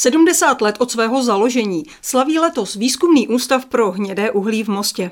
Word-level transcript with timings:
70 0.00 0.60
let 0.60 0.76
od 0.78 0.90
svého 0.90 1.22
založení 1.22 1.84
slaví 2.02 2.38
letos 2.38 2.74
Výzkumný 2.74 3.28
ústav 3.28 3.66
pro 3.66 3.90
hnědé 3.90 4.30
uhlí 4.30 4.64
v 4.64 4.68
Mostě. 4.68 5.10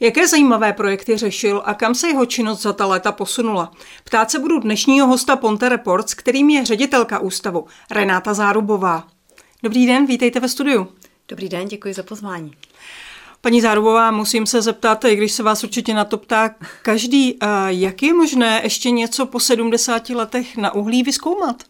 Jaké 0.00 0.28
zajímavé 0.28 0.72
projekty 0.72 1.16
řešil 1.16 1.62
a 1.64 1.74
kam 1.74 1.94
se 1.94 2.08
jeho 2.08 2.26
činnost 2.26 2.62
za 2.62 2.72
ta 2.72 2.86
léta 2.86 3.12
posunula? 3.12 3.72
Ptát 4.04 4.30
se 4.30 4.38
budu 4.38 4.58
dnešního 4.58 5.06
hosta 5.06 5.36
Ponte 5.36 5.68
Reports, 5.68 6.14
kterým 6.14 6.50
je 6.50 6.64
ředitelka 6.64 7.18
ústavu 7.18 7.66
Renáta 7.90 8.34
Zárubová. 8.34 9.08
Dobrý 9.62 9.86
den, 9.86 10.06
vítejte 10.06 10.40
ve 10.40 10.48
studiu. 10.48 10.88
Dobrý 11.28 11.48
den, 11.48 11.68
děkuji 11.68 11.94
za 11.94 12.02
pozvání. 12.02 12.52
Paní 13.40 13.60
Zárubová, 13.60 14.10
musím 14.10 14.46
se 14.46 14.62
zeptat, 14.62 15.04
i 15.04 15.16
když 15.16 15.32
se 15.32 15.42
vás 15.42 15.64
určitě 15.64 15.94
na 15.94 16.04
to 16.04 16.18
ptá 16.18 16.54
každý, 16.82 17.38
jak 17.66 18.02
je 18.02 18.14
možné 18.14 18.60
ještě 18.64 18.90
něco 18.90 19.26
po 19.26 19.40
70 19.40 20.10
letech 20.10 20.56
na 20.56 20.74
uhlí 20.74 21.02
vyskoumat? 21.02 21.62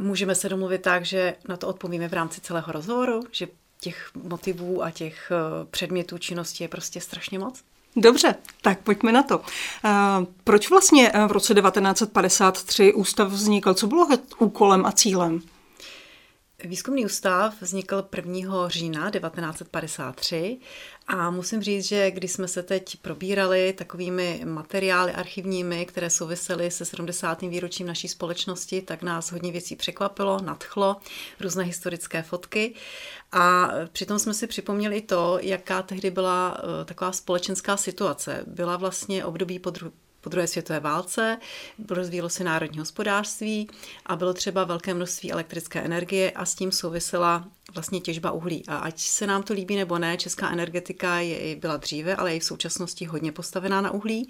Můžeme 0.00 0.34
se 0.34 0.48
domluvit 0.48 0.82
tak, 0.82 1.04
že 1.04 1.34
na 1.48 1.56
to 1.56 1.68
odpovíme 1.68 2.08
v 2.08 2.12
rámci 2.12 2.40
celého 2.40 2.72
rozhovoru, 2.72 3.20
že 3.30 3.48
těch 3.80 4.10
motivů 4.22 4.82
a 4.82 4.90
těch 4.90 5.32
eh, 5.32 5.64
předmětů 5.70 6.18
činnosti 6.18 6.64
je 6.64 6.68
prostě 6.68 7.00
strašně 7.00 7.38
moc? 7.38 7.62
Dobře, 7.96 8.34
tak 8.62 8.78
pojďme 8.80 9.12
na 9.12 9.22
to. 9.22 9.40
Eh, 9.84 9.90
proč 10.44 10.70
vlastně 10.70 11.10
eh, 11.14 11.26
v 11.26 11.32
roce 11.32 11.54
1953 11.54 12.94
ústav 12.94 13.28
vznikl? 13.28 13.74
Co 13.74 13.86
bylo 13.86 14.08
úkolem 14.38 14.86
a 14.86 14.92
cílem? 14.92 15.40
Výzkumný 16.64 17.04
ústav 17.04 17.62
vznikl 17.62 18.08
1. 18.16 18.68
října 18.68 19.10
1953 19.10 20.58
a 21.06 21.30
musím 21.30 21.62
říct, 21.62 21.84
že 21.84 22.10
když 22.10 22.32
jsme 22.32 22.48
se 22.48 22.62
teď 22.62 22.96
probírali 22.96 23.72
takovými 23.72 24.42
materiály 24.44 25.12
archivními, 25.12 25.86
které 25.86 26.10
souvisely 26.10 26.70
se 26.70 26.84
70. 26.84 27.42
výročím 27.42 27.86
naší 27.86 28.08
společnosti, 28.08 28.82
tak 28.82 29.02
nás 29.02 29.32
hodně 29.32 29.52
věcí 29.52 29.76
překvapilo, 29.76 30.40
nadchlo, 30.40 30.96
různé 31.40 31.64
historické 31.64 32.22
fotky 32.22 32.74
a 33.32 33.70
přitom 33.92 34.18
jsme 34.18 34.34
si 34.34 34.46
připomněli 34.46 35.00
to, 35.00 35.38
jaká 35.40 35.82
tehdy 35.82 36.10
byla 36.10 36.58
eh, 36.58 36.84
taková 36.84 37.12
společenská 37.12 37.76
situace. 37.76 38.44
Byla 38.46 38.76
vlastně 38.76 39.24
období 39.24 39.58
po 39.58 39.70
po 40.20 40.28
druhé 40.28 40.46
světové 40.46 40.80
válce, 40.80 41.38
rozvíjelo 41.90 42.28
se 42.28 42.44
národní 42.44 42.78
hospodářství 42.78 43.68
a 44.06 44.16
bylo 44.16 44.34
třeba 44.34 44.64
velké 44.64 44.94
množství 44.94 45.32
elektrické 45.32 45.80
energie 45.80 46.30
a 46.30 46.44
s 46.44 46.54
tím 46.54 46.72
souvisela 46.72 47.48
vlastně 47.74 48.00
těžba 48.00 48.30
uhlí. 48.30 48.64
A 48.66 48.76
ať 48.76 49.00
se 49.00 49.26
nám 49.26 49.42
to 49.42 49.54
líbí 49.54 49.76
nebo 49.76 49.98
ne, 49.98 50.16
česká 50.16 50.50
energetika 50.50 51.18
je, 51.20 51.56
byla 51.56 51.76
dříve, 51.76 52.16
ale 52.16 52.34
je 52.34 52.40
v 52.40 52.44
současnosti 52.44 53.04
hodně 53.04 53.32
postavená 53.32 53.80
na 53.80 53.90
uhlí. 53.90 54.28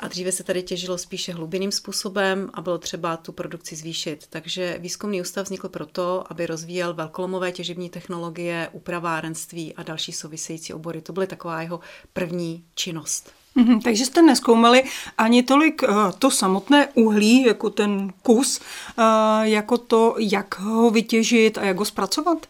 A 0.00 0.08
dříve 0.08 0.32
se 0.32 0.44
tady 0.44 0.62
těžilo 0.62 0.98
spíše 0.98 1.32
hlubinným 1.32 1.72
způsobem 1.72 2.50
a 2.54 2.60
bylo 2.60 2.78
třeba 2.78 3.16
tu 3.16 3.32
produkci 3.32 3.76
zvýšit. 3.76 4.26
Takže 4.30 4.78
výzkumný 4.78 5.20
ústav 5.20 5.44
vznikl 5.46 5.68
proto, 5.68 6.24
aby 6.28 6.46
rozvíjel 6.46 6.94
velkolomové 6.94 7.52
těžební 7.52 7.90
technologie, 7.90 8.68
upravárenství 8.72 9.74
a 9.74 9.82
další 9.82 10.12
související 10.12 10.74
obory. 10.74 11.00
To 11.00 11.12
byly 11.12 11.26
taková 11.26 11.62
jeho 11.62 11.80
první 12.12 12.64
činnost. 12.74 13.41
Mm-hmm, 13.56 13.82
takže 13.82 14.06
jste 14.06 14.22
neskoumali 14.22 14.84
ani 15.18 15.42
tolik 15.42 15.82
uh, 15.82 16.12
to 16.18 16.30
samotné 16.30 16.88
uhlí, 16.94 17.42
jako 17.42 17.70
ten 17.70 18.12
kus, 18.22 18.60
uh, 18.98 19.04
jako 19.42 19.78
to, 19.78 20.14
jak 20.18 20.58
ho 20.60 20.90
vytěžit 20.90 21.58
a 21.58 21.64
jak 21.64 21.76
ho 21.76 21.84
zpracovat? 21.84 22.46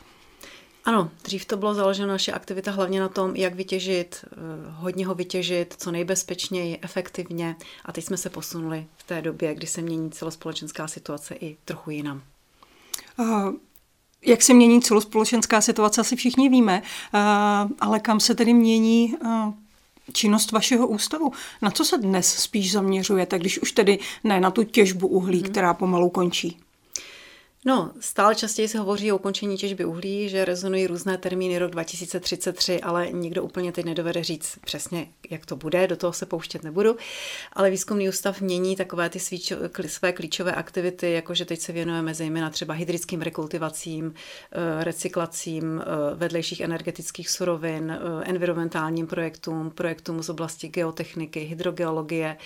Ano, 0.85 1.11
dřív 1.25 1.45
to 1.45 1.57
bylo 1.57 1.75
založeno 1.75 2.09
naše 2.09 2.33
aktivita 2.33 2.71
hlavně 2.71 3.01
na 3.01 3.09
tom, 3.09 3.37
jak 3.37 3.55
vytěžit, 3.55 4.25
uh, 4.25 4.39
hodně 4.75 5.07
ho 5.07 5.15
vytěžit, 5.15 5.75
co 5.79 5.91
nejbezpečněji, 5.91 6.79
efektivně. 6.83 7.57
A 7.85 7.93
teď 7.93 8.05
jsme 8.05 8.17
se 8.17 8.31
posunuli 8.31 8.87
v 8.97 9.03
té 9.03 9.23
době, 9.23 9.55
kdy 9.55 9.67
se 9.67 9.83
mění 9.83 10.11
celospolečenská 10.11 10.89
situace 10.89 11.35
i 11.35 11.57
trochu 11.65 11.91
jinam. 11.91 12.23
Uh, 13.19 13.53
jak 14.27 14.43
se 14.43 14.55
mění 14.55 14.83
celospolečenská 14.83 15.61
situace, 15.61 16.01
asi 16.01 16.17
všichni 16.17 16.49
víme, 16.49 16.83
ale 17.81 18.01
kam 18.01 18.21
se 18.21 18.35
tedy 18.35 18.55
mění 18.55 19.15
činnost 20.13 20.53
vašeho 20.53 20.87
ústavu. 20.87 21.33
Na 21.63 21.71
co 21.71 21.85
se 21.85 21.99
dnes 21.99 22.35
spíš 22.35 22.73
zaměřujete, 22.73 23.39
když 23.39 23.59
už 23.59 23.73
tedy 23.73 23.99
ne 24.25 24.41
na 24.41 24.51
tu 24.51 24.63
těžbu 24.63 25.09
uhlí, 25.09 25.41
hmm. 25.41 25.49
která 25.51 25.75
pomalu 25.75 26.11
končí? 26.11 26.62
No, 27.65 27.93
stále 28.01 28.35
častěji 28.35 28.69
se 28.69 28.79
hovoří 28.79 29.13
o 29.13 29.17
ukončení 29.17 29.57
těžby 29.57 29.85
uhlí, 29.85 30.29
že 30.29 30.45
rezonují 30.45 30.87
různé 30.87 31.19
termíny 31.19 31.59
rok 31.59 31.71
2033, 31.71 32.81
ale 32.81 33.13
nikdo 33.13 33.43
úplně 33.43 33.73
teď 33.73 33.85
nedovede 33.85 34.25
říct 34.25 34.59
přesně, 34.65 35.09
jak 35.31 35.47
to 35.47 35.57
bude, 35.57 35.87
do 35.87 35.97
toho 35.97 36.13
se 36.13 36.27
pouštět 36.27 36.63
nebudu. 36.63 36.97
Ale 37.53 37.71
výzkumný 37.71 38.09
ústav 38.09 38.41
mění 38.41 38.77
takové 38.77 39.09
ty 39.09 39.21
svíčo, 39.21 39.57
své 39.87 40.13
klíčové 40.13 40.53
aktivity, 40.53 41.13
jakože 41.13 41.45
teď 41.45 41.61
se 41.61 41.73
věnujeme 41.73 42.15
zejména 42.15 42.51
třeba 42.51 42.75
hydrickým 42.75 43.23
rekultivacím, 43.23 44.15
eh, 44.53 44.85
recyklacím 44.85 45.83
eh, 45.83 46.15
vedlejších 46.15 46.61
energetických 46.61 47.31
surovin, 47.31 47.91
eh, 47.91 48.25
environmentálním 48.25 49.07
projektům, 49.07 49.71
projektům 49.71 50.23
z 50.23 50.29
oblasti 50.29 50.69
geotechniky, 50.69 51.41
hydrogeologie. 51.41 52.37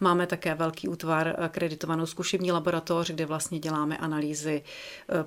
Máme 0.00 0.26
také 0.26 0.54
velký 0.54 0.88
útvar 0.88 1.36
akreditovanou 1.38 2.06
zkušební 2.06 2.52
laboratoř, 2.52 3.10
kde 3.10 3.26
vlastně 3.26 3.58
děláme 3.58 3.96
analýzy 3.96 4.63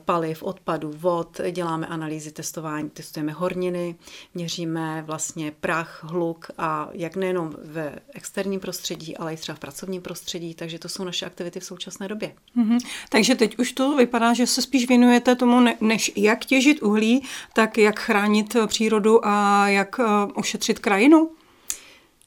paliv, 0.05 0.43
odpadů, 0.43 0.93
vod, 0.97 1.41
děláme 1.51 1.87
analýzy 1.87 2.31
testování, 2.31 2.89
testujeme 2.89 3.31
horniny, 3.31 3.95
měříme 4.33 5.03
vlastně 5.05 5.51
prach, 5.59 6.03
hluk 6.03 6.47
a 6.57 6.89
jak 6.91 7.15
nejenom 7.15 7.53
ve 7.63 7.95
externím 8.13 8.59
prostředí, 8.59 9.17
ale 9.17 9.33
i 9.33 9.37
třeba 9.37 9.55
v 9.55 9.59
pracovním 9.59 10.01
prostředí, 10.01 10.53
takže 10.53 10.79
to 10.79 10.89
jsou 10.89 11.03
naše 11.03 11.25
aktivity 11.25 11.59
v 11.59 11.65
současné 11.65 12.07
době. 12.07 12.33
Mm-hmm. 12.57 12.79
Takže 13.09 13.35
teď 13.35 13.59
už 13.59 13.71
to 13.71 13.97
vypadá, 13.97 14.33
že 14.33 14.47
se 14.47 14.61
spíš 14.61 14.87
věnujete 14.87 15.35
tomu, 15.35 15.59
ne, 15.59 15.77
než 15.81 16.11
jak 16.15 16.45
těžit 16.45 16.83
uhlí, 16.83 17.23
tak 17.53 17.77
jak 17.77 17.99
chránit 17.99 18.55
přírodu 18.67 19.27
a 19.27 19.67
jak 19.67 19.99
uh, 19.99 20.05
ošetřit 20.33 20.79
krajinu? 20.79 21.31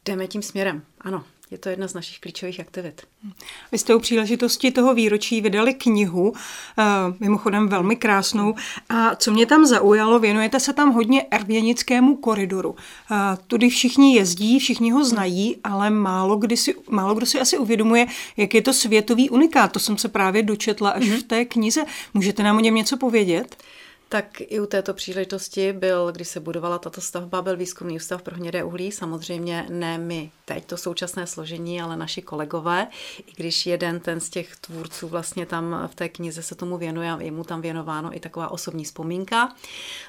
Jdeme 0.04 0.26
tím 0.26 0.42
směrem, 0.42 0.82
ano 1.00 1.24
je 1.50 1.58
to 1.58 1.68
jedna 1.68 1.88
z 1.88 1.94
našich 1.94 2.20
klíčových 2.20 2.60
aktivit. 2.60 3.02
Vy 3.72 3.78
jste 3.78 3.94
u 3.94 3.98
příležitosti 3.98 4.70
toho 4.70 4.94
výročí 4.94 5.40
vydali 5.40 5.74
knihu, 5.74 6.32
eh, 6.78 6.84
mimochodem 7.20 7.68
velmi 7.68 7.96
krásnou. 7.96 8.54
A 8.88 9.14
co 9.14 9.30
mě 9.30 9.46
tam 9.46 9.66
zaujalo, 9.66 10.18
věnujete 10.18 10.60
se 10.60 10.72
tam 10.72 10.92
hodně 10.92 11.26
ervěnickému 11.30 12.16
koridoru. 12.16 12.76
Eh, 13.10 13.16
tudy 13.46 13.68
všichni 13.68 14.16
jezdí, 14.16 14.58
všichni 14.58 14.90
ho 14.90 15.04
znají, 15.04 15.56
ale 15.64 15.90
málo, 15.90 16.36
kdy 16.36 16.56
si, 16.56 16.74
málo 16.90 17.14
kdo 17.14 17.26
si 17.26 17.40
asi 17.40 17.58
uvědomuje, 17.58 18.06
jak 18.36 18.54
je 18.54 18.62
to 18.62 18.72
světový 18.72 19.30
unikát. 19.30 19.72
To 19.72 19.78
jsem 19.78 19.98
se 19.98 20.08
právě 20.08 20.42
dočetla 20.42 20.90
až 20.90 21.04
mm-hmm. 21.04 21.20
v 21.20 21.22
té 21.22 21.44
knize. 21.44 21.84
Můžete 22.14 22.42
nám 22.42 22.56
o 22.56 22.60
něm 22.60 22.74
něco 22.74 22.96
povědět? 22.96 23.56
Tak 24.12 24.40
i 24.40 24.60
u 24.60 24.66
této 24.66 24.94
příležitosti 24.94 25.72
byl, 25.72 26.12
když 26.12 26.28
se 26.28 26.40
budovala 26.40 26.78
tato 26.78 27.00
stavba, 27.00 27.42
byl 27.42 27.56
výzkumný 27.56 27.96
ústav 27.96 28.22
pro 28.22 28.36
hnědé 28.36 28.64
uhlí. 28.64 28.92
Samozřejmě 28.92 29.66
ne 29.68 29.98
my 29.98 30.30
teď, 30.44 30.64
to 30.64 30.76
současné 30.76 31.26
složení, 31.26 31.82
ale 31.82 31.96
naši 31.96 32.22
kolegové. 32.22 32.86
I 33.18 33.32
když 33.36 33.66
jeden 33.66 34.00
ten 34.00 34.20
z 34.20 34.30
těch 34.30 34.56
tvůrců 34.56 35.08
vlastně 35.08 35.46
tam 35.46 35.88
v 35.92 35.94
té 35.94 36.08
knize 36.08 36.42
se 36.42 36.54
tomu 36.54 36.78
věnuje 36.78 37.10
a 37.12 37.20
je 37.20 37.30
mu 37.30 37.44
tam 37.44 37.60
věnováno 37.60 38.16
i 38.16 38.20
taková 38.20 38.50
osobní 38.50 38.84
vzpomínka. 38.84 39.54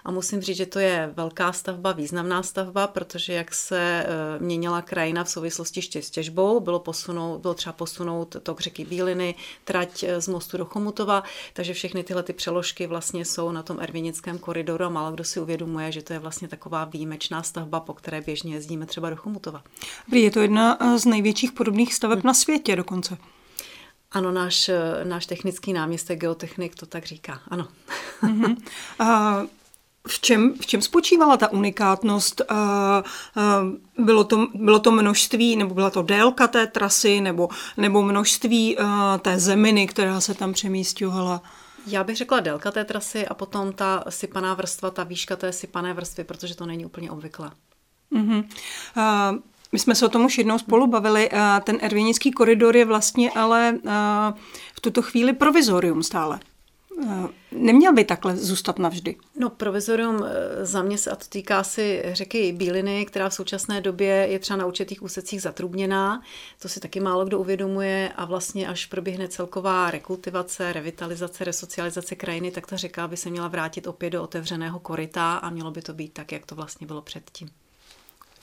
A 0.06 0.12
musím 0.12 0.42
říct, 0.42 0.58
že 0.58 0.66
to 0.66 0.80
je 0.80 1.12
velká 1.14 1.54
stavba, 1.54 1.92
významná 1.92 2.44
stavba, 2.44 2.88
protože 2.88 3.34
jak 3.34 3.54
se 3.54 3.80
e, 3.80 4.06
měnila 4.40 4.82
krajina 4.82 5.24
v 5.24 5.30
souvislosti 5.30 5.82
s 5.82 6.10
těžbou, 6.10 6.60
bylo, 6.60 6.80
posunout, 6.80 7.42
bylo 7.42 7.54
třeba 7.54 7.74
posunout 7.74 8.36
tok 8.44 8.62
řeky 8.62 8.86
Bíliny, 8.86 9.36
trať 9.64 10.04
e, 10.04 10.22
z 10.22 10.28
mostu 10.28 10.58
do 10.58 10.66
Chomutova, 10.66 11.24
takže 11.54 11.74
všechny 11.74 12.04
tyhle 12.04 12.24
ty 12.24 12.34
přeložky 12.34 12.88
vlastně 12.88 13.26
jsou 13.26 13.52
na 13.52 13.64
tom 13.64 13.78
Ervinickém 13.92 14.38
koridoru 14.38 14.86
a 14.86 14.90
málo 14.90 15.12
kdo 15.12 15.24
si 15.24 15.40
uvědomuje, 15.40 15.92
že 15.92 16.02
to 16.02 16.14
je 16.14 16.20
vlastně 16.20 16.48
taková 16.48 16.86
výjimečná 16.86 17.44
stavba, 17.44 17.80
po 17.80 17.94
které 17.94 18.22
běžně 18.22 18.54
jezdíme 18.54 18.86
třeba 18.86 19.10
do 19.10 19.16
Chomutova. 19.16 19.64
Je 20.12 20.32
to 20.32 20.40
jedna 20.40 20.78
z 20.98 21.06
největších 21.06 21.52
podobných 21.52 21.94
staveb 21.94 22.20
hmm. 22.20 22.28
na 22.28 22.34
světě 22.34 22.76
dokonce. 22.76 23.18
Ano, 24.12 24.32
náš, 24.32 24.70
náš 25.04 25.26
technický 25.26 25.74
náměstek 25.74 26.20
geotechnik 26.20 26.76
to 26.76 26.86
tak 26.86 27.06
říká, 27.06 27.40
ano. 27.48 27.68
Mm-hmm. 28.24 28.58
A 29.00 29.42
v 30.08 30.20
čem, 30.20 30.54
v 30.62 30.66
čem 30.66 30.82
spočívala 30.82 31.38
ta 31.38 31.52
unikátnost? 31.52 32.42
A, 32.42 32.56
a 32.56 33.04
bylo, 33.98 34.24
to, 34.24 34.48
bylo 34.54 34.80
to 34.80 34.92
množství, 34.92 35.56
nebo 35.56 35.74
byla 35.74 35.90
to 35.90 36.02
délka 36.02 36.48
té 36.48 36.68
trasy, 36.68 37.22
nebo, 37.22 37.50
nebo 37.78 38.02
množství 38.02 38.78
té 39.22 39.40
zeminy, 39.40 39.88
která 39.88 40.22
se 40.22 40.34
tam 40.34 40.54
přemístěvala? 40.54 41.42
Já 41.88 42.04
bych 42.04 42.18
řekla 42.18 42.40
délka 42.40 42.72
té 42.72 42.86
trasy 42.86 43.28
a 43.28 43.34
potom 43.34 43.74
ta 43.74 44.04
sypaná 44.10 44.54
vrstva, 44.54 44.92
ta 44.92 45.04
výška 45.04 45.36
té 45.36 45.54
sypané 45.54 45.94
vrstvy, 45.94 46.24
protože 46.24 46.56
to 46.56 46.66
není 46.66 46.86
úplně 46.86 47.12
obvyklé. 47.12 47.52
Mm-hmm. 48.12 48.46
A, 48.96 49.36
my 49.72 49.80
jsme 49.80 49.96
se 49.96 50.06
o 50.06 50.10
tom 50.10 50.26
už 50.26 50.38
jednou 50.38 50.60
spolu 50.60 50.88
bavili. 50.88 51.30
Ten 51.64 51.78
ervěnický 51.82 52.32
koridor 52.32 52.78
je 52.78 52.86
vlastně 52.86 53.32
ale 53.32 53.80
v 54.74 54.82
tuto 54.82 55.02
chvíli 55.02 55.34
provizorium 55.34 56.04
stále. 56.04 56.40
Neměl 57.52 57.94
by 57.94 58.04
takhle 58.04 58.38
zůstat 58.38 58.80
navždy? 58.80 59.16
No 59.36 59.50
provizorium 59.50 60.24
eh, 60.24 60.66
za 60.66 60.82
mě 60.84 60.98
se, 60.98 61.12
a 61.12 61.16
to 61.16 61.26
týká 61.30 61.64
si 61.64 62.04
řeky 62.12 62.52
Bíliny, 62.52 63.06
která 63.06 63.30
v 63.30 63.34
současné 63.34 63.82
době 63.82 64.28
je 64.30 64.40
třeba 64.40 64.58
na 64.58 64.66
určitých 64.66 65.04
úsecích 65.04 65.42
zatrubněná, 65.42 66.22
to 66.62 66.70
si 66.70 66.80
taky 66.80 67.00
málo 67.00 67.26
kdo 67.26 67.40
uvědomuje 67.40 68.12
a 68.16 68.26
vlastně 68.26 68.68
až 68.68 68.86
proběhne 68.86 69.28
celková 69.28 69.92
rekultivace, 69.92 70.74
revitalizace, 70.74 71.44
resocializace 71.44 72.16
krajiny, 72.16 72.52
tak 72.52 72.68
ta 72.68 72.78
řeka 72.78 73.08
by 73.08 73.18
se 73.18 73.30
měla 73.30 73.48
vrátit 73.48 73.88
opět 73.88 74.10
do 74.10 74.24
otevřeného 74.24 74.80
koryta 74.80 75.36
a 75.36 75.50
mělo 75.50 75.72
by 75.72 75.82
to 75.82 75.94
být 75.94 76.14
tak, 76.14 76.32
jak 76.32 76.46
to 76.46 76.56
vlastně 76.56 76.88
bylo 76.88 77.02
předtím. 77.02 77.50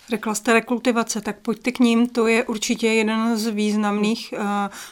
Řekla 0.08 0.34
jste 0.34 0.52
rekultivace, 0.52 1.20
tak 1.20 1.38
pojďte 1.38 1.72
k 1.72 1.78
ním. 1.78 2.08
To 2.08 2.26
je 2.26 2.44
určitě 2.44 2.86
jeden 2.86 3.36
z 3.36 3.46
významných 3.46 4.34
uh, 4.36 4.40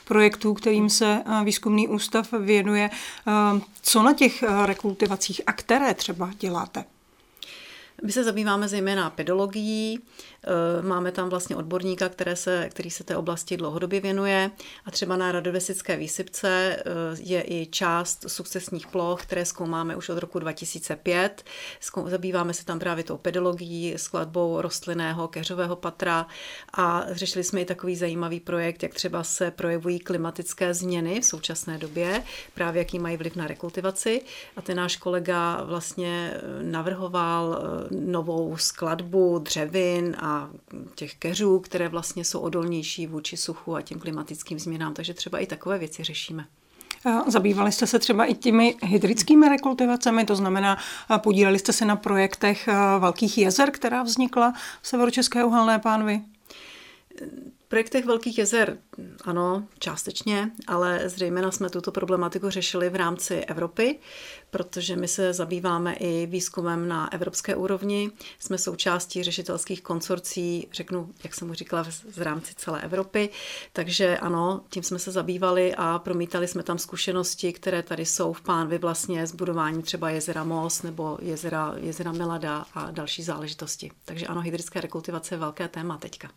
projektů, 0.05 0.55
kterým 0.55 0.91
se 0.91 1.23
uh, 1.27 1.45
výzkumný 1.45 1.89
ústav 1.89 2.33
věnuje. 2.33 2.91
Uh, 3.27 3.61
co 3.83 4.03
na 4.03 4.13
těch 4.13 4.45
rekultivacích 4.67 5.41
a 5.47 5.53
které 5.53 5.95
třeba 5.95 6.31
děláte? 6.39 6.85
My 8.05 8.13
se 8.13 8.25
zabýváme 8.25 8.69
zejména 8.69 9.11
pedologií, 9.11 9.99
eh, 9.99 10.36
máme 10.83 11.13
tam 11.13 11.29
vlastně 11.29 11.57
odborníka, 11.57 12.09
které 12.09 12.37
se, 12.37 12.69
který 12.71 12.91
se 12.91 13.05
té 13.05 13.17
oblasti 13.17 13.57
dlouhodobě 13.57 14.01
věnuje 14.01 14.51
a 14.85 14.91
třeba 14.91 15.17
na 15.17 15.33
radovesické 15.33 15.97
výsypce 15.97 16.77
eh, 16.77 16.83
je 17.19 17.45
i 17.47 17.67
část 17.67 18.25
sukcesních 18.29 18.87
ploch, 18.87 19.23
které 19.23 19.45
zkoumáme 19.45 19.97
už 19.97 20.09
od 20.09 20.19
roku 20.19 20.39
2005. 20.39 21.45
Zabýváme 22.07 22.55
se 22.55 22.65
tam 22.65 22.79
právě 22.79 23.05
tou 23.05 23.17
pedologií, 23.17 23.95
skladbou 23.97 24.61
rostlinného 24.61 25.29
keřového 25.29 25.77
patra 25.77 26.27
a 26.73 27.05
řešili 27.11 27.45
jsme 27.45 27.61
i 27.61 27.65
takový 27.65 27.97
zajímavý 27.97 28.41
projekt, 28.41 28.83
jak 28.83 28.95
třeba 28.95 29.25
se 29.25 29.51
projevují 29.51 29.99
klimatické 29.99 30.75
změny 30.75 31.21
v 31.21 31.25
současné 31.25 31.79
době, 31.79 32.23
právě 32.55 32.79
jaký 32.79 32.99
mají 32.99 33.17
vliv 33.17 33.37
na 33.37 33.47
rekultivaci. 33.47 34.23
A 34.57 34.63
ten 34.63 34.77
náš 34.77 34.97
kolega 34.97 35.65
vlastně 35.65 36.33
eh, 36.35 36.63
navrhoval 36.63 37.63
novou 37.91 38.57
skladbu 38.57 39.39
dřevin 39.39 40.17
a 40.19 40.36
těch 40.95 41.15
keřů, 41.15 41.61
které 41.61 41.89
vlastně 41.89 42.25
jsou 42.25 42.41
odolnější 42.41 43.07
vůči 43.07 43.37
suchu 43.37 43.75
a 43.75 43.83
těm 43.83 44.01
klimatickým 44.01 44.59
změnám. 44.59 44.95
Takže 44.95 45.15
třeba 45.15 45.39
i 45.39 45.47
takové 45.47 45.79
věci 45.79 46.05
řešíme. 46.05 46.47
Zabývali 47.27 47.73
jste 47.73 47.87
se 47.87 47.99
třeba 47.99 48.25
i 48.25 48.35
těmi 48.35 48.77
hydrickými 48.83 49.49
rekultivacemi, 49.49 50.25
to 50.25 50.37
znamená, 50.37 50.79
podíleli 51.19 51.59
jste 51.59 51.73
se 51.73 51.85
na 51.85 51.97
projektech 51.97 52.69
velkých 52.99 53.39
jezer, 53.39 53.71
která 53.71 54.03
vznikla 54.03 54.53
v 54.83 54.89
severočeské 54.89 55.45
uhelné 55.45 55.79
pánvi? 55.79 56.21
Projektech 57.69 58.05
Velkých 58.05 58.39
jezer 58.39 58.79
ano, 59.25 59.69
částečně, 59.79 60.51
ale 60.67 61.09
zřejmě 61.09 61.53
jsme 61.53 61.71
tuto 61.71 61.93
problematiku 61.93 62.51
řešili 62.51 62.91
v 62.91 62.97
rámci 62.97 63.35
Evropy, 63.35 63.99
protože 64.51 64.97
my 64.97 65.09
se 65.09 65.33
zabýváme 65.33 65.95
i 65.95 66.27
výzkumem 66.27 66.89
na 66.89 67.13
evropské 67.13 67.57
úrovni. 67.57 68.11
Jsme 68.39 68.59
součástí 68.59 69.23
řešitelských 69.23 69.83
konsorcí, 69.83 70.69
řeknu, 70.73 71.13
jak 71.25 71.35
jsem 71.35 71.51
už 71.51 71.57
říkala, 71.57 71.87
v 72.11 72.23
rámci 72.23 72.55
celé 72.55 72.83
Evropy. 72.83 73.29
Takže 73.73 74.19
ano, 74.19 74.61
tím 74.69 74.83
jsme 74.83 74.99
se 74.99 75.11
zabývali 75.11 75.75
a 75.75 75.99
promítali 75.99 76.49
jsme 76.49 76.63
tam 76.63 76.79
zkušenosti, 76.79 77.53
které 77.53 77.83
tady 77.83 78.05
jsou 78.07 78.33
v 78.33 78.41
Pánvi 78.41 78.79
vlastně 78.79 79.27
s 79.27 79.33
budováním 79.33 79.83
třeba 79.83 80.11
jezera 80.11 80.45
Most 80.45 80.85
nebo 80.85 81.19
jezera, 81.23 81.75
jezera 81.77 82.13
Melada 82.13 82.67
a 82.75 82.91
další 82.91 83.23
záležitosti. 83.23 83.91
Takže 84.05 84.27
ano, 84.27 84.41
hydrická 84.41 84.81
rekultivace 84.81 85.35
je 85.35 85.39
velké 85.39 85.69
téma 85.69 85.99
teďka. 85.99 86.31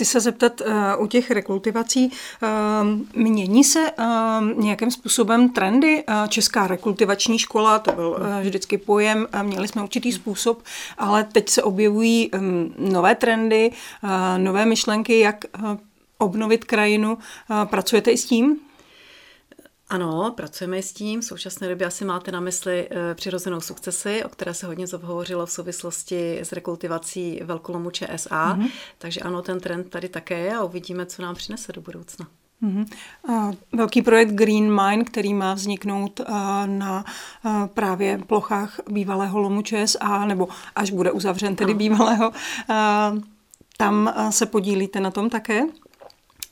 Chci 0.00 0.04
se 0.04 0.20
zeptat 0.20 0.60
uh, 0.60 1.02
u 1.02 1.06
těch 1.06 1.30
rekultivací, 1.30 2.12
uh, 2.42 3.22
mění 3.22 3.64
se 3.64 3.92
uh, 3.98 4.64
nějakým 4.64 4.90
způsobem 4.90 5.48
trendy? 5.48 6.04
Uh, 6.08 6.28
Česká 6.28 6.66
rekultivační 6.66 7.38
škola, 7.38 7.78
to 7.78 7.92
byl 7.92 8.08
uh, 8.08 8.40
vždycky 8.40 8.78
pojem, 8.78 9.26
uh, 9.34 9.42
měli 9.42 9.68
jsme 9.68 9.82
určitý 9.82 10.12
způsob, 10.12 10.62
ale 10.98 11.24
teď 11.24 11.48
se 11.48 11.62
objevují 11.62 12.30
um, 12.30 12.74
nové 12.78 13.14
trendy, 13.14 13.72
uh, 14.02 14.10
nové 14.36 14.66
myšlenky, 14.66 15.18
jak 15.18 15.44
uh, 15.62 15.76
obnovit 16.18 16.64
krajinu. 16.64 17.14
Uh, 17.14 17.64
pracujete 17.64 18.10
i 18.10 18.16
s 18.16 18.24
tím? 18.24 18.56
Ano, 19.90 20.32
pracujeme 20.36 20.82
s 20.82 20.92
tím. 20.92 21.20
V 21.20 21.24
současné 21.24 21.68
době 21.68 21.86
asi 21.86 22.04
máte 22.04 22.32
na 22.32 22.40
mysli 22.40 22.88
e, 22.90 23.14
přirozenou 23.14 23.60
sukcesy, 23.60 24.24
o 24.24 24.28
které 24.28 24.54
se 24.54 24.66
hodně 24.66 24.86
hovořilo 25.02 25.46
v 25.46 25.50
souvislosti 25.50 26.38
s 26.40 26.52
rekultivací 26.52 27.40
velkolomu 27.44 27.90
ČSA. 27.90 28.56
Mm-hmm. 28.56 28.70
Takže 28.98 29.20
ano, 29.20 29.42
ten 29.42 29.60
trend 29.60 29.90
tady 29.90 30.08
také 30.08 30.38
je 30.38 30.56
a 30.56 30.64
uvidíme, 30.64 31.06
co 31.06 31.22
nám 31.22 31.34
přinese 31.34 31.72
do 31.72 31.80
budoucna. 31.80 32.26
Mm-hmm. 32.62 32.86
Velký 33.72 34.02
projekt 34.02 34.30
Green 34.30 34.82
Mine, 34.82 35.04
který 35.04 35.34
má 35.34 35.54
vzniknout 35.54 36.20
na 36.66 37.04
právě 37.74 38.18
plochách 38.26 38.80
bývalého 38.90 39.38
lomu 39.38 39.62
ČSA, 39.62 40.24
nebo 40.24 40.48
až 40.76 40.90
bude 40.90 41.12
uzavřen 41.12 41.56
tedy 41.56 41.72
ano. 41.72 41.78
bývalého, 41.78 42.32
tam 43.76 44.14
se 44.30 44.46
podílíte 44.46 45.00
na 45.00 45.10
tom 45.10 45.30
také? 45.30 45.62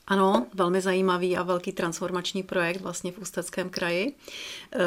Ano, 0.09 0.47
velmi 0.55 0.81
zajímavý 0.81 1.37
a 1.37 1.43
velký 1.43 1.73
transformační 1.73 2.43
projekt 2.43 2.81
vlastně 2.81 3.13
v 3.13 3.19
Ústeckém 3.19 3.71
kraji. 3.71 4.15
E, 4.73 4.79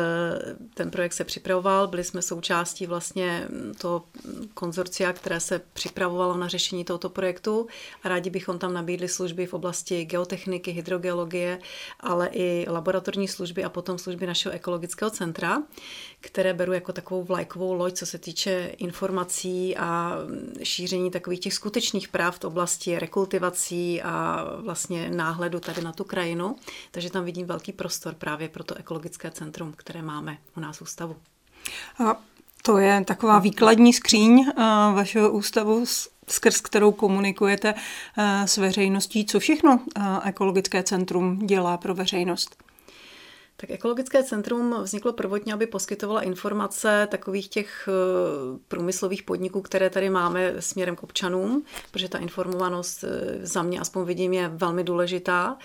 ten 0.73 0.91
projekt 0.91 1.13
se 1.13 1.23
připravoval, 1.23 1.88
byli 1.88 2.03
jsme 2.03 2.21
součástí 2.21 2.85
vlastně 2.85 3.47
to 3.77 4.03
konzorcia, 4.53 5.13
které 5.13 5.39
se 5.39 5.62
připravovalo 5.73 6.38
na 6.38 6.47
řešení 6.47 6.85
tohoto 6.85 7.09
projektu 7.09 7.68
a 8.03 8.09
rádi 8.09 8.29
bychom 8.29 8.59
tam 8.59 8.73
nabídli 8.73 9.07
služby 9.07 9.45
v 9.45 9.53
oblasti 9.53 10.06
geotechniky, 10.06 10.71
hydrogeologie, 10.71 11.59
ale 12.00 12.29
i 12.31 12.65
laboratorní 12.69 13.27
služby 13.27 13.63
a 13.63 13.69
potom 13.69 13.97
služby 13.97 14.27
našeho 14.27 14.56
ekologického 14.56 15.12
centra, 15.12 15.63
které 16.21 16.53
beru 16.53 16.73
jako 16.73 16.94
takovou 16.94 17.23
vlajkovou 17.23 17.73
loď, 17.73 17.94
co 17.94 18.06
se 18.06 18.18
týče 18.18 18.71
informací 18.77 19.77
a 19.77 20.18
šíření 20.63 21.12
takových 21.12 21.39
těch 21.39 21.53
skutečných 21.53 22.07
práv 22.07 22.39
v 22.39 22.45
oblasti 22.45 23.00
rekultivací 23.00 24.01
a 24.01 24.45
vlastně 24.57 25.10
náhledu 25.11 25.59
tady 25.59 25.81
na 25.81 25.91
tu 25.91 26.03
krajinu, 26.03 26.55
takže 26.91 27.09
tam 27.09 27.25
vidím 27.25 27.47
velký 27.47 27.71
prostor 27.71 28.13
právě 28.13 28.49
pro 28.49 28.63
to 28.63 28.75
ekologické 28.75 29.31
centrum, 29.31 29.73
které 29.77 30.01
máme 30.01 30.37
u 30.57 30.59
nás 30.59 30.77
v 30.77 30.81
ústavu. 30.81 31.15
A 32.05 32.15
to 32.63 32.77
je 32.77 33.03
taková 33.05 33.39
výkladní 33.39 33.93
skříň 33.93 34.45
vašeho 34.93 35.31
ústavu, 35.31 35.85
skrz 36.27 36.61
kterou 36.61 36.91
komunikujete 36.91 37.73
s 38.45 38.57
veřejností. 38.57 39.25
Co 39.25 39.39
všechno 39.39 39.79
ekologické 40.23 40.83
centrum 40.83 41.39
dělá 41.47 41.77
pro 41.77 41.95
veřejnost? 41.95 42.63
Tak 43.61 43.69
ekologické 43.69 44.23
centrum 44.23 44.75
vzniklo 44.83 45.13
prvotně, 45.13 45.53
aby 45.53 45.67
poskytovala 45.67 46.21
informace 46.21 47.07
takových 47.11 47.47
těch 47.47 47.89
eh, 47.89 48.59
průmyslových 48.67 49.23
podniků, 49.23 49.61
které 49.61 49.89
tady 49.89 50.09
máme 50.09 50.53
směrem 50.59 50.95
k 50.95 51.03
občanům, 51.03 51.63
protože 51.91 52.09
ta 52.09 52.17
informovanost 52.17 53.03
eh, 53.03 53.45
za 53.45 53.61
mě 53.61 53.79
aspoň 53.79 54.05
vidím 54.05 54.33
je 54.33 54.47
velmi 54.47 54.83
důležitá. 54.83 55.57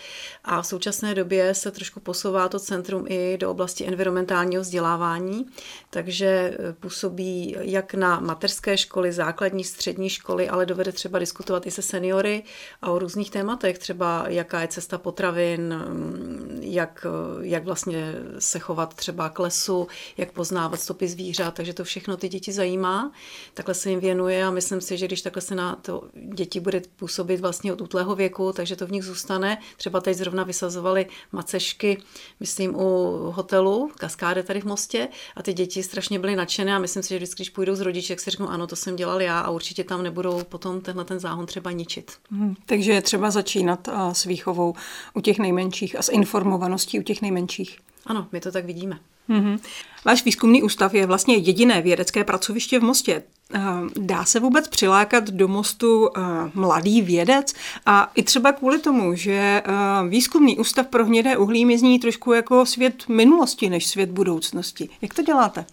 A 0.44 0.62
v 0.62 0.66
současné 0.66 1.14
době 1.14 1.54
se 1.54 1.70
trošku 1.70 2.00
posouvá 2.00 2.48
to 2.48 2.58
centrum 2.58 3.04
i 3.08 3.38
do 3.38 3.50
oblasti 3.50 3.86
environmentálního 3.86 4.62
vzdělávání, 4.62 5.46
takže 5.90 6.26
eh, 6.26 6.72
působí 6.72 7.56
jak 7.60 7.94
na 7.94 8.20
mateřské 8.20 8.78
školy, 8.78 9.12
základní, 9.12 9.64
střední 9.64 10.08
školy, 10.08 10.48
ale 10.48 10.66
dovede 10.66 10.92
třeba 10.92 11.18
diskutovat 11.18 11.66
i 11.66 11.70
se 11.70 11.82
seniory 11.82 12.42
a 12.82 12.90
o 12.90 12.98
různých 12.98 13.30
tématech, 13.30 13.78
třeba 13.78 14.24
jaká 14.28 14.60
je 14.60 14.68
cesta 14.68 14.98
potravin, 14.98 15.84
mm, 15.88 16.58
jak, 16.62 17.06
jak 17.40 17.64
vlastně 17.64 17.85
vlastně 17.86 18.14
se 18.38 18.58
chovat 18.58 18.94
třeba 18.94 19.28
k 19.28 19.38
lesu, 19.38 19.88
jak 20.16 20.32
poznávat 20.32 20.80
stopy 20.80 21.08
zvířat, 21.08 21.54
takže 21.54 21.72
to 21.72 21.84
všechno 21.84 22.16
ty 22.16 22.28
děti 22.28 22.52
zajímá. 22.52 23.12
Takhle 23.54 23.74
se 23.74 23.90
jim 23.90 24.00
věnuje 24.00 24.44
a 24.44 24.50
myslím 24.50 24.80
si, 24.80 24.98
že 24.98 25.06
když 25.06 25.22
takhle 25.22 25.42
se 25.42 25.54
na 25.54 25.76
to 25.76 26.02
děti 26.34 26.60
bude 26.60 26.82
působit 26.96 27.40
vlastně 27.40 27.72
od 27.72 27.80
útlého 27.80 28.14
věku, 28.14 28.52
takže 28.52 28.76
to 28.76 28.86
v 28.86 28.92
nich 28.92 29.04
zůstane. 29.04 29.58
Třeba 29.76 30.00
teď 30.00 30.16
zrovna 30.16 30.44
vysazovali 30.44 31.06
macešky, 31.32 32.02
myslím, 32.40 32.76
u 32.76 33.06
hotelu 33.34 33.90
Kaskáde 33.98 34.42
tady 34.42 34.60
v 34.60 34.64
Mostě 34.64 35.08
a 35.36 35.42
ty 35.42 35.52
děti 35.52 35.82
strašně 35.82 36.18
byly 36.18 36.36
nadšené 36.36 36.74
a 36.74 36.78
myslím 36.78 37.02
si, 37.02 37.08
že 37.08 37.16
vždycky, 37.16 37.42
když 37.42 37.50
půjdou 37.50 37.74
z 37.74 37.80
rodiče, 37.80 38.12
jak 38.12 38.20
si 38.20 38.30
řeknou, 38.30 38.48
ano, 38.48 38.66
to 38.66 38.76
jsem 38.76 38.96
dělal 38.96 39.22
já 39.22 39.40
a 39.40 39.50
určitě 39.50 39.84
tam 39.84 40.02
nebudou 40.02 40.44
potom 40.44 40.80
tenhle 40.80 41.04
ten 41.04 41.18
záhon 41.18 41.46
třeba 41.46 41.70
ničit. 41.70 42.12
Hmm, 42.30 42.54
takže 42.66 42.92
je 42.92 43.02
třeba 43.02 43.30
začínat 43.30 43.88
s 44.12 44.24
výchovou 44.24 44.74
u 45.14 45.20
těch 45.20 45.38
nejmenších 45.38 45.98
a 45.98 46.02
s 46.02 46.12
informovaností 46.12 47.00
u 47.00 47.02
těch 47.02 47.22
nejmenších. 47.22 47.75
Ano, 48.06 48.28
my 48.32 48.40
to 48.40 48.52
tak 48.52 48.64
vidíme. 48.64 48.98
Mm-hmm. 49.28 49.58
Váš 50.04 50.24
výzkumný 50.24 50.62
ústav 50.62 50.94
je 50.94 51.06
vlastně 51.06 51.36
jediné 51.36 51.82
vědecké 51.82 52.24
pracoviště 52.24 52.78
v 52.78 52.82
Mostě. 52.82 53.22
Eh, 53.54 53.60
dá 53.96 54.24
se 54.24 54.40
vůbec 54.40 54.68
přilákat 54.68 55.30
do 55.30 55.48
Mostu 55.48 56.08
eh, 56.08 56.20
mladý 56.54 57.02
vědec? 57.02 57.54
A 57.86 58.10
i 58.14 58.22
třeba 58.22 58.52
kvůli 58.52 58.78
tomu, 58.78 59.14
že 59.14 59.32
eh, 59.32 59.62
výzkumný 60.08 60.58
ústav 60.58 60.86
pro 60.86 61.06
hnědé 61.06 61.36
uhlí 61.36 61.64
mi 61.64 61.78
zní 61.78 61.98
trošku 61.98 62.32
jako 62.32 62.66
svět 62.66 63.08
minulosti 63.08 63.70
než 63.70 63.86
svět 63.86 64.10
budoucnosti. 64.10 64.88
Jak 65.02 65.14
to 65.14 65.22
děláte? 65.22 65.66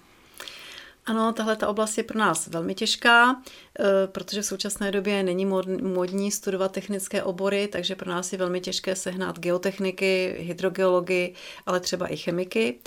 Ano, 1.06 1.34
tahle 1.34 1.56
ta 1.56 1.68
oblast 1.68 1.98
je 1.98 2.04
pro 2.04 2.20
nás 2.20 2.48
velmi 2.48 2.76
těžká. 2.76 3.42
Eh, 3.80 4.08
protože 4.08 4.42
v 4.42 4.46
současné 4.46 4.92
době 4.92 5.24
není 5.24 5.46
modní 5.82 6.32
studovat 6.32 6.72
technické 6.72 7.24
obory, 7.24 7.68
takže 7.68 7.96
pro 7.96 8.12
nás 8.12 8.32
je 8.32 8.38
velmi 8.38 8.62
těžké 8.62 8.96
sehnat 8.96 9.40
geotechniky, 9.40 10.36
hydrogeology, 10.40 11.34
ale 11.66 11.80
třeba 11.80 12.08
i 12.08 12.18
chemiky. 12.18 12.80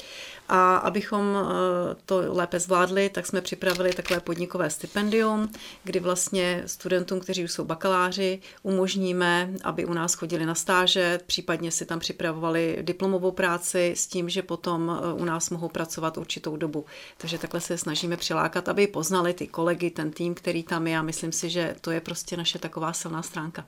A 0.49 0.77
abychom 0.77 1.37
eh, 1.37 1.97
to 2.07 2.23
lépe 2.29 2.61
zvládli, 2.61 3.09
tak 3.09 3.27
jsme 3.27 3.41
připravili 3.41 3.93
takové 3.93 4.21
podnikové 4.21 4.71
stipendium, 4.71 5.51
kdy 5.85 6.01
vlastně 6.01 6.63
studentům, 6.67 7.21
kteří 7.21 7.45
už 7.45 7.53
jsou 7.53 7.65
bakaláři, 7.65 8.41
umožníme, 8.63 9.51
aby 9.65 9.85
u 9.85 9.93
nás 9.93 10.15
chodili 10.15 10.47
na 10.47 10.55
stáže, 10.55 11.21
případně 11.27 11.71
si 11.71 11.87
tam 11.87 11.99
připravovali 11.99 12.79
diplomovou 12.83 13.31
práci 13.31 13.95
s 13.97 14.07
tím, 14.07 14.29
že 14.29 14.43
potom 14.43 15.01
eh, 15.03 15.13
u 15.13 15.25
nás 15.25 15.51
mohou 15.51 15.69
pracovat 15.69 16.19
určitou 16.19 16.57
dobu. 16.57 16.85
Takže 17.17 17.39
takhle 17.39 17.61
se 17.61 17.79
snažíme 17.79 18.17
přilákat, 18.17 18.69
aby 18.69 18.87
poznali 18.87 19.35
ty 19.35 19.47
kolegy, 19.47 19.91
ten 19.91 20.11
tým, 20.11 20.35
který 20.35 20.63
tam 20.63 20.76
je 20.85 20.99
a 20.99 21.03
myslím 21.03 21.33
si, 21.33 21.51
že 21.51 21.77
to 21.81 21.91
je 21.91 22.01
prostě 22.01 22.37
naše 22.37 22.59
taková 22.59 22.93
silná 22.93 23.23
stránka. 23.23 23.65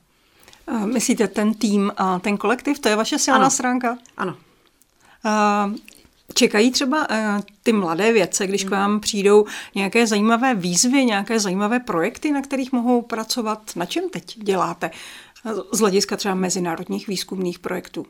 Myslíte 0.84 1.28
ten 1.28 1.54
tým 1.54 1.92
a 1.96 2.18
ten 2.18 2.36
kolektiv, 2.36 2.78
to 2.78 2.88
je 2.88 2.96
vaše 2.96 3.18
silná 3.18 3.40
ano. 3.40 3.50
stránka? 3.50 3.98
Ano. 4.16 4.36
Čekají 6.34 6.70
třeba 6.70 7.10
uh, 7.10 7.16
ty 7.62 7.72
mladé 7.72 8.12
vědce, 8.12 8.46
když 8.46 8.64
k 8.64 8.70
vám 8.70 9.00
přijdou 9.00 9.46
nějaké 9.74 10.06
zajímavé 10.06 10.54
výzvy, 10.54 11.04
nějaké 11.04 11.40
zajímavé 11.40 11.80
projekty, 11.80 12.32
na 12.32 12.42
kterých 12.42 12.72
mohou 12.72 13.02
pracovat? 13.02 13.76
Na 13.76 13.86
čem 13.86 14.10
teď 14.10 14.38
děláte 14.38 14.90
z 15.72 15.78
hlediska 15.78 16.16
třeba 16.16 16.34
mezinárodních 16.34 17.08
výzkumných 17.08 17.58
projektů? 17.58 18.06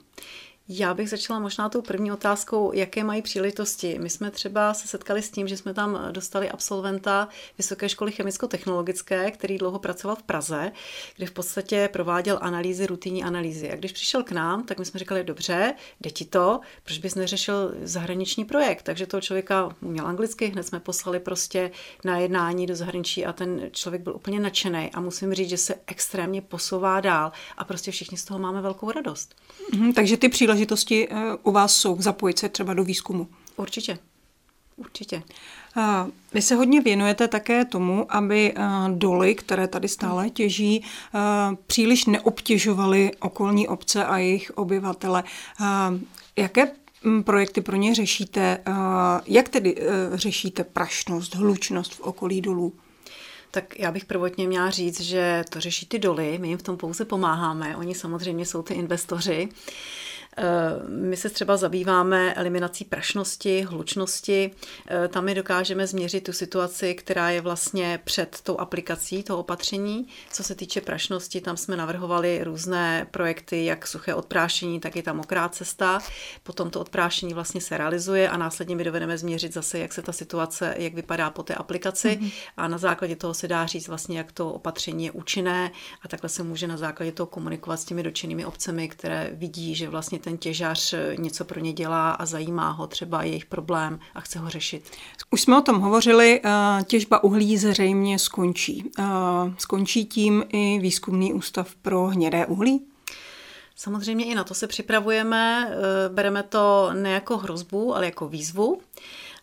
Já 0.71 0.95
bych 0.95 1.11
začala 1.11 1.39
možná 1.39 1.69
tou 1.69 1.83
první 1.83 2.13
otázkou, 2.13 2.73
jaké 2.73 3.05
mají 3.05 3.23
příležitosti. 3.23 3.99
My 3.99 4.11
jsme 4.11 4.31
třeba 4.31 4.75
se 4.75 4.89
setkali 4.89 5.23
s 5.23 5.31
tím, 5.31 5.49
že 5.49 5.57
jsme 5.57 5.75
tam 5.75 6.09
dostali 6.11 6.51
absolventa 6.51 7.29
Vysoké 7.59 7.89
školy 7.89 8.13
chemicko-technologické, 8.13 9.31
který 9.31 9.59
dlouho 9.59 9.79
pracoval 9.79 10.17
v 10.17 10.23
Praze, 10.23 10.73
kde 11.17 11.27
v 11.27 11.31
podstatě 11.31 11.89
prováděl 11.93 12.39
analýzy, 12.41 12.87
rutinní 12.87 13.25
analýzy. 13.25 13.71
A 13.71 13.77
když 13.77 13.93
přišel 13.93 14.23
k 14.23 14.33
nám, 14.33 14.65
tak 14.65 14.79
my 14.79 14.85
jsme 14.85 14.99
říkali, 14.99 15.25
dobře, 15.25 15.75
jde 16.01 16.11
ti 16.11 16.25
to, 16.25 16.61
proč 16.83 16.99
bys 16.99 17.15
neřešil 17.15 17.75
zahraniční 17.83 18.45
projekt? 18.45 18.83
Takže 18.83 19.07
toho 19.07 19.21
člověka 19.21 19.77
uměl 19.81 20.07
anglicky, 20.07 20.47
hned 20.47 20.63
jsme 20.63 20.81
poslali 20.81 21.21
prostě 21.21 21.71
na 22.05 22.19
jednání 22.19 22.67
do 22.67 22.77
zahraničí 22.77 23.27
a 23.27 23.33
ten 23.33 23.69
člověk 23.73 24.03
byl 24.03 24.15
úplně 24.15 24.41
nadšený. 24.41 24.91
A 24.95 25.01
musím 25.01 25.35
říct, 25.35 25.49
že 25.49 25.57
se 25.57 25.75
extrémně 25.87 26.43
posouvá 26.43 27.01
dál 27.01 27.33
a 27.57 27.65
prostě 27.65 27.91
všichni 27.91 28.19
z 28.19 28.25
toho 28.25 28.39
máme 28.39 28.63
velkou 28.63 28.91
radost. 28.91 29.35
Mm, 29.75 29.93
takže 29.93 30.17
ty 30.17 30.29
příležitosti 30.29 30.58
příležitosti 30.59 31.09
eh, 31.11 31.37
u 31.43 31.53
vás 31.53 31.77
jsou 31.77 32.03
zapojit 32.03 32.39
se 32.39 32.49
třeba 32.49 32.75
do 32.75 32.85
výzkumu? 32.85 33.29
Určitě. 33.57 33.99
Určitě. 34.77 35.23
Vy 36.35 36.43
se 36.43 36.55
hodně 36.55 36.81
věnujete 36.81 37.29
také 37.29 37.65
tomu, 37.65 38.07
aby 38.09 38.53
eh, 38.57 38.63
doly, 38.95 39.35
které 39.35 39.69
tady 39.69 39.89
stále 39.89 40.31
těží, 40.31 40.85
eh, 40.85 41.19
příliš 41.67 42.07
neobtěžovaly 42.07 43.11
okolní 43.21 43.69
obce 43.69 44.05
a 44.05 44.19
jejich 44.19 44.51
obyvatele. 44.55 45.25
Jaké 46.37 46.71
hm, 47.05 47.23
projekty 47.23 47.61
pro 47.61 47.77
ně 47.77 47.95
řešíte? 47.95 48.61
Jak 49.27 49.49
tedy 49.49 49.77
řešíte 50.13 50.65
prašnost, 50.65 51.35
hlučnost 51.35 51.95
v 51.95 52.01
okolí 52.01 52.41
dolů? 52.41 52.73
Tak 53.51 53.79
já 53.79 53.93
bych 53.93 54.05
prvotně 54.05 54.47
měla 54.47 54.71
říct, 54.71 55.01
že 55.01 55.45
to 55.51 55.61
řeší 55.61 55.87
ty 55.87 55.99
doly, 55.99 56.39
my 56.39 56.49
jim 56.49 56.59
v 56.59 56.63
tom 56.63 56.77
pouze 56.77 57.05
pomáháme, 57.05 57.77
oni 57.77 57.95
samozřejmě 57.95 58.47
jsou 58.47 58.63
ty 58.63 58.75
investoři. 58.75 59.49
Eh, 59.49 60.08
my 60.89 61.17
se 61.17 61.31
třeba 61.31 61.57
zabýváme 61.57 62.35
eliminací 62.35 62.85
prašnosti, 62.85 63.63
hlučnosti. 63.63 64.51
Eh, 64.89 65.09
tam 65.09 65.25
my 65.25 65.35
dokážeme 65.35 65.87
změřit 65.87 66.25
tu 66.25 66.33
situaci, 66.33 66.95
která 66.95 67.31
je 67.31 67.41
vlastně 67.41 68.01
před 68.05 68.41
tou 68.43 68.59
aplikací 68.59 69.23
toho 69.23 69.39
opatření. 69.39 70.07
Co 70.33 70.43
se 70.43 70.55
týče 70.55 70.81
prašnosti, 70.81 71.41
tam 71.41 71.57
jsme 71.57 71.77
navrhovali 71.77 72.45
různé 72.45 73.07
projekty, 73.11 73.65
jak 73.65 73.87
suché 73.87 74.15
odprášení, 74.15 74.81
tak 74.81 74.97
i 74.97 75.03
ta 75.03 75.13
mokrá 75.13 75.49
cesta. 75.49 75.99
Potom 76.43 76.71
to 76.71 76.81
odprášení 76.81 77.35
vlastně 77.35 77.61
se 77.61 77.79
realizuje 77.79 78.29
a 78.29 78.37
následně 78.37 78.77
my 78.77 78.85
dovedeme 78.85 79.19
změřit 79.19 79.55
zase, 79.55 79.79
jak 79.79 79.93
se 79.93 80.03
ta 80.03 80.13
situace, 80.13 80.75
jak 80.79 80.95
vypadá 80.95 81.31
po 81.31 81.43
té 81.43 81.55
aplikaci 81.55 82.09
mm-hmm. 82.09 82.33
a 82.57 82.69
na 82.69 82.79
základě 82.79 83.17
toho 83.17 83.35
se 83.35 83.49
dá 83.49 83.67
říct 83.67 83.89
vlastně, 83.89 84.19
jak 84.19 84.33
to 84.33 84.53
opatření 84.53 85.05
je 85.05 85.13
účinné 85.13 85.71
a 86.03 86.09
takhle 86.09 86.29
se 86.29 86.43
může 86.43 86.67
na 86.67 86.77
základě 86.77 87.13
toho 87.13 87.27
komunikovat 87.27 87.77
s 87.77 87.85
těmi 87.85 88.03
dočenými 88.03 88.45
obcemi, 88.45 88.89
které 88.89 89.31
vidí, 89.33 89.75
že 89.75 89.89
vlastně 89.89 90.19
ten 90.29 90.39
těžař 90.39 90.95
něco 91.19 91.45
pro 91.45 91.61
ně 91.61 91.73
dělá 91.73 92.11
a 92.11 92.27
zajímá 92.27 92.71
ho 92.71 92.87
třeba 92.87 93.23
jejich 93.23 93.47
problém 93.47 93.99
a 94.15 94.21
chce 94.21 94.39
ho 94.39 94.49
řešit. 94.49 94.91
Už 95.31 95.41
jsme 95.41 95.59
o 95.59 95.61
tom 95.61 95.81
hovořili, 95.81 96.41
eh, 96.45 96.85
těžba 96.85 97.25
uhlí 97.25 97.57
zřejmě 97.57 98.19
skončí. 98.19 98.91
Eh, 98.99 99.05
skončí 99.59 100.05
tím 100.05 100.45
i 100.49 100.79
výzkumný 100.79 101.33
ústav 101.33 101.75
pro 101.75 102.07
hnědé 102.07 102.47
uhlí? 102.47 102.87
Samozřejmě 103.77 104.25
i 104.25 104.35
na 104.35 104.45
to 104.45 104.55
se 104.55 104.67
připravujeme. 104.67 105.71
Eh, 105.71 106.09
bereme 106.09 106.43
to 106.43 106.91
ne 106.93 107.13
jako 107.13 107.37
hrozbu, 107.37 107.95
ale 107.95 108.05
jako 108.05 108.29
výzvu 108.29 108.81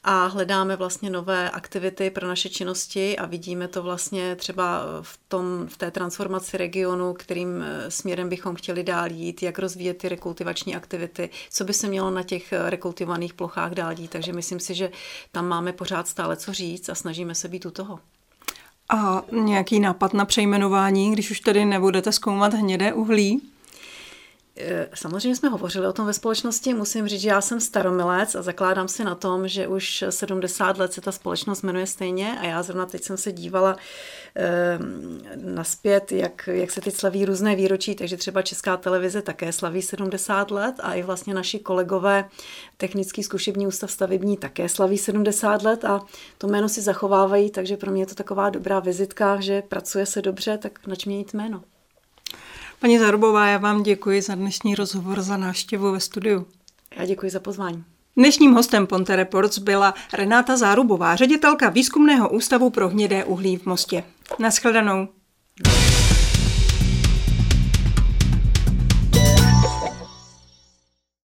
a 0.07 0.25
hledáme 0.25 0.75
vlastně 0.75 1.09
nové 1.09 1.49
aktivity 1.49 2.09
pro 2.09 2.27
naše 2.27 2.49
činnosti 2.49 3.17
a 3.17 3.25
vidíme 3.25 3.67
to 3.67 3.83
vlastně 3.83 4.35
třeba 4.35 4.81
v, 5.01 5.19
tom, 5.27 5.67
v 5.67 5.77
té 5.77 5.91
transformaci 5.91 6.57
regionu, 6.57 7.13
kterým 7.13 7.61
eh, 7.61 7.91
směrem 7.91 8.29
bychom 8.29 8.55
chtěli 8.55 8.83
dál 8.83 9.11
jít, 9.11 9.43
jak 9.43 9.59
rozvíjet 9.59 9.97
ty 9.97 10.09
rekultivační 10.09 10.75
aktivity, 10.75 11.29
co 11.49 11.63
by 11.63 11.73
se 11.73 11.87
mělo 11.87 12.11
na 12.11 12.23
těch 12.23 12.53
eh, 12.53 12.69
rekultivovaných 12.69 13.33
plochách 13.33 13.71
dál 13.71 13.93
dít. 13.93 14.11
Takže 14.11 14.33
myslím 14.33 14.59
si, 14.59 14.75
že 14.75 14.91
tam 15.31 15.47
máme 15.47 15.73
pořád 15.73 16.07
stále 16.07 16.37
co 16.37 16.53
říct 16.53 16.89
a 16.89 16.95
snažíme 16.95 17.35
se 17.35 17.47
být 17.47 17.65
u 17.65 17.71
toho. 17.71 17.99
A 18.89 19.21
nějaký 19.31 19.79
nápad 19.79 20.13
na 20.13 20.25
přejmenování, 20.25 21.11
když 21.11 21.31
už 21.31 21.39
tedy 21.39 21.65
nebudete 21.65 22.11
zkoumat 22.11 22.53
hnědé 22.53 22.93
uhlí? 22.93 23.41
Eh, 24.57 24.89
samozřejmě 24.93 25.35
jsme 25.35 25.49
hovořili 25.49 25.87
o 25.87 25.93
tom 25.93 26.05
ve 26.05 26.13
společnosti. 26.13 26.73
Musím 26.73 27.07
říct, 27.07 27.21
že 27.21 27.29
já 27.29 27.41
jsem 27.41 27.59
staromilec 27.59 28.35
a 28.35 28.41
zakládám 28.41 28.87
si 28.87 29.03
na 29.03 29.15
tom, 29.15 29.47
že 29.47 29.67
už 29.67 30.03
70 30.09 30.77
let 30.77 30.93
se 30.93 31.01
ta 31.01 31.11
společnost 31.11 31.61
jmenuje 31.61 31.87
stejně 31.87 32.39
a 32.39 32.45
já 32.45 32.63
zrovna 32.63 32.85
teď 32.85 33.03
jsem 33.03 33.17
se 33.17 33.31
dívala 33.31 33.75
eh, 34.35 34.79
naspět, 35.35 36.11
jak, 36.11 36.49
jak 36.51 36.71
se 36.71 36.81
teď 36.81 36.95
slaví 36.95 37.25
různé 37.25 37.55
výročí, 37.55 37.95
takže 37.95 38.17
třeba 38.17 38.41
Česká 38.41 38.77
televize 38.77 39.21
také 39.21 39.51
slaví 39.51 39.81
70 39.81 40.51
let 40.51 40.75
a 40.79 40.93
i 40.93 41.03
vlastně 41.03 41.33
naši 41.33 41.59
kolegové 41.59 42.29
Technický 42.77 43.23
zkušební 43.23 43.67
ústav 43.67 43.91
stavební 43.91 44.37
také 44.37 44.69
slaví 44.69 44.97
70 44.97 45.61
let 45.63 45.85
a 45.85 46.01
to 46.37 46.47
jméno 46.47 46.69
si 46.69 46.81
zachovávají, 46.81 47.51
takže 47.51 47.77
pro 47.77 47.91
mě 47.91 48.01
je 48.01 48.05
to 48.05 48.15
taková 48.15 48.49
dobrá 48.49 48.79
vizitka, 48.79 49.41
že 49.41 49.61
pracuje 49.61 50.05
se 50.05 50.21
dobře, 50.21 50.57
tak 50.57 50.87
nač 50.87 51.05
měnit 51.05 51.33
jméno. 51.33 51.63
Paní 52.79 52.99
Zarubová, 52.99 53.47
já 53.47 53.57
vám 53.57 53.83
děkuji 53.83 54.21
za 54.21 54.35
dnešní 54.35 54.75
rozhovor, 54.75 55.21
za 55.21 55.37
návštěvu 55.37 55.91
ve 55.91 55.99
studiu. 55.99 56.45
Já 56.95 57.05
děkuji 57.05 57.31
za 57.31 57.39
pozvání. 57.39 57.83
Dnešním 58.17 58.53
hostem 58.53 58.87
Ponte 58.87 59.15
Reports 59.15 59.57
byla 59.57 59.93
Renáta 60.13 60.57
Zárubová, 60.57 61.15
ředitelka 61.15 61.69
Výzkumného 61.69 62.29
ústavu 62.29 62.69
pro 62.69 62.89
hnědé 62.89 63.23
uhlí 63.23 63.57
v 63.57 63.65
Mostě. 63.65 64.03
Naschledanou. 64.39 65.07